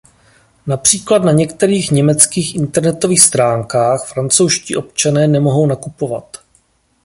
[0.67, 6.37] Například na některých německých internetových stránkách francouzští občané nemohou nakupovat.